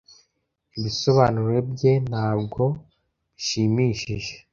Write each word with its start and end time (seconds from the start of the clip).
Ibisobanuro 0.77 1.55
bye 1.71 1.93
ntabwo 2.09 2.61
bishimishije. 3.33 4.33